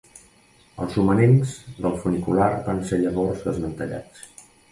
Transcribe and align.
Els 0.85 0.95
romanents 0.99 1.51
del 1.85 1.99
funicular 2.05 2.47
van 2.69 2.81
ser 2.91 3.01
llavors 3.03 3.47
desmantellats. 3.51 4.27